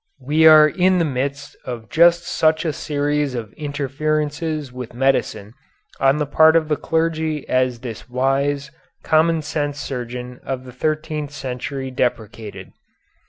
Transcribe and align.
We 0.23 0.47
are 0.47 0.67
in 0.67 0.97
the 0.97 1.05
midst 1.05 1.55
of 1.63 1.87
just 1.87 2.23
such 2.23 2.65
a 2.65 2.73
series 2.73 3.35
of 3.35 3.53
interferences 3.55 4.73
with 4.73 4.95
medicine 4.95 5.53
on 5.99 6.17
the 6.17 6.25
part 6.25 6.55
of 6.55 6.69
the 6.69 6.75
clergy 6.75 7.47
as 7.47 7.81
this 7.81 8.09
wise, 8.09 8.71
common 9.03 9.43
sense 9.43 9.79
surgeon 9.79 10.39
of 10.41 10.63
the 10.65 10.71
thirteenth 10.73 11.29
century 11.29 11.91
deprecated. 11.91 12.71